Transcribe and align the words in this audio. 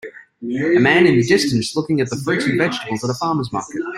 a 0.43 0.79
man 0.79 1.05
in 1.05 1.13
the 1.13 1.23
distance 1.23 1.75
looking 1.75 2.01
at 2.01 2.09
the 2.09 2.15
fruits 2.25 2.45
and 2.45 2.57
vegetables 2.57 3.03
at 3.03 3.09
a 3.11 3.13
farmers 3.13 3.53
market. 3.53 3.83